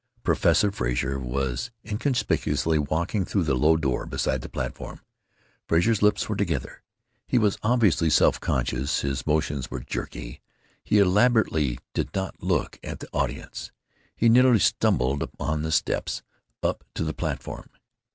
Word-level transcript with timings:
Professor 0.23 0.71
Frazer 0.71 1.19
was 1.19 1.69
inconspicuously 1.85 2.79
walking 2.79 3.23
through 3.23 3.43
the 3.43 3.53
low 3.53 3.77
door 3.77 4.07
beside 4.07 4.41
the 4.41 4.49
platform. 4.49 4.99
Frazer's 5.67 6.01
lips 6.01 6.27
were 6.27 6.35
together. 6.35 6.81
He 7.27 7.37
was 7.37 7.59
obviously 7.61 8.09
self 8.09 8.39
conscious. 8.39 9.01
His 9.01 9.27
motions 9.27 9.69
were 9.69 9.81
jerky. 9.81 10.41
He 10.83 10.97
elaborately 10.97 11.77
did 11.93 12.15
not 12.15 12.41
look 12.41 12.79
at 12.83 12.99
the 12.99 13.09
audience. 13.13 13.71
He 14.15 14.27
nearly 14.27 14.57
stumbled 14.57 15.29
on 15.39 15.61
the 15.61 15.71
steps 15.71 16.23
up 16.63 16.83
to 16.95 17.03
the 17.03 17.13
platform. 17.13 17.69